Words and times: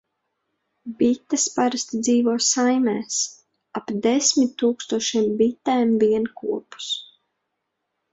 Bites 1.01 1.43
parasti 1.57 1.99
dzīvo 2.07 2.33
saimēs- 2.45 3.17
ap 3.81 3.91
desmit 4.05 4.55
tūkstošiem 4.63 5.29
bitēm 5.43 5.93
vienkopus. 6.05 6.89